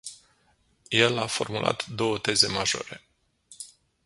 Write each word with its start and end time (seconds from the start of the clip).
El 0.89 1.17
a 1.19 1.25
formulat 1.27 1.85
două 1.87 2.17
teze 2.17 2.47
majore. 2.47 3.03